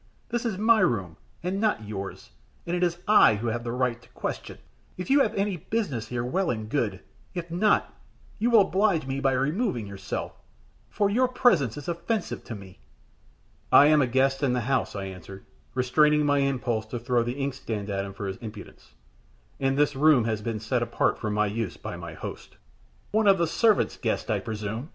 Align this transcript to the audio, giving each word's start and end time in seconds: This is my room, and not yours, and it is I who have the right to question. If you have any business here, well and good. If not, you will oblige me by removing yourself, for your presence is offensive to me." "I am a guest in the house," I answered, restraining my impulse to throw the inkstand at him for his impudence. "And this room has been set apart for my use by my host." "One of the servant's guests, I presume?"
This 0.29 0.47
is 0.47 0.57
my 0.57 0.79
room, 0.79 1.17
and 1.43 1.61
not 1.61 1.87
yours, 1.87 2.31
and 2.65 2.75
it 2.75 2.81
is 2.81 2.97
I 3.07 3.35
who 3.35 3.49
have 3.49 3.63
the 3.63 3.71
right 3.71 4.01
to 4.01 4.09
question. 4.13 4.57
If 4.97 5.11
you 5.11 5.19
have 5.19 5.35
any 5.35 5.57
business 5.57 6.07
here, 6.07 6.23
well 6.25 6.49
and 6.49 6.67
good. 6.67 7.01
If 7.35 7.51
not, 7.51 7.93
you 8.39 8.49
will 8.49 8.61
oblige 8.61 9.05
me 9.05 9.19
by 9.19 9.33
removing 9.33 9.85
yourself, 9.85 10.31
for 10.89 11.11
your 11.11 11.27
presence 11.27 11.77
is 11.77 11.87
offensive 11.87 12.43
to 12.45 12.55
me." 12.55 12.79
"I 13.71 13.85
am 13.93 14.01
a 14.01 14.07
guest 14.07 14.41
in 14.41 14.53
the 14.53 14.61
house," 14.61 14.95
I 14.95 15.03
answered, 15.03 15.45
restraining 15.75 16.25
my 16.25 16.39
impulse 16.39 16.87
to 16.87 16.97
throw 16.97 17.21
the 17.21 17.37
inkstand 17.37 17.91
at 17.91 18.03
him 18.03 18.15
for 18.15 18.25
his 18.25 18.37
impudence. 18.37 18.95
"And 19.59 19.77
this 19.77 19.95
room 19.95 20.23
has 20.23 20.41
been 20.41 20.59
set 20.59 20.81
apart 20.81 21.19
for 21.19 21.29
my 21.29 21.45
use 21.45 21.77
by 21.77 21.95
my 21.95 22.15
host." 22.15 22.57
"One 23.11 23.27
of 23.27 23.37
the 23.37 23.45
servant's 23.45 23.97
guests, 23.97 24.31
I 24.31 24.39
presume?" 24.39 24.89